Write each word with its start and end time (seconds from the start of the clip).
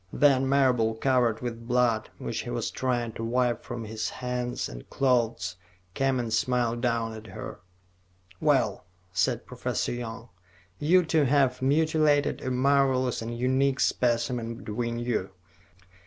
Then, 0.11 0.49
Marable, 0.49 0.95
covered 0.95 1.41
with 1.41 1.67
blood, 1.67 2.09
which 2.17 2.39
he 2.41 2.49
was 2.49 2.71
trying 2.71 3.11
to 3.11 3.23
wipe 3.23 3.63
from 3.63 3.85
his 3.85 4.09
hands 4.09 4.67
and 4.67 4.89
clothes, 4.89 5.57
came 5.93 6.19
and 6.19 6.33
smiled 6.33 6.81
down 6.81 7.13
at 7.13 7.27
her. 7.27 7.59
"Well," 8.39 8.85
said 9.13 9.45
Professor 9.45 9.91
Young, 9.91 10.29
"you 10.79 11.05
two 11.05 11.25
have 11.25 11.61
mutilated 11.61 12.41
a 12.41 12.49
marvelous 12.49 13.21
and 13.21 13.37
unique 13.37 13.79
specimen 13.79 14.55
between 14.55 14.97
you." 14.97 15.33